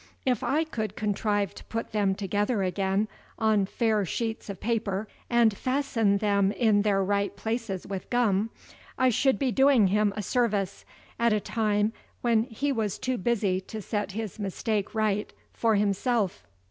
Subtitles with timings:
[0.25, 3.07] If I could contrive to put them together again
[3.37, 8.49] on fair sheets of paper, and fasten them in their right places with gum,
[8.97, 10.85] I should be doing him a service,
[11.19, 16.47] at a time when he was too busy to set his mistake right for himself.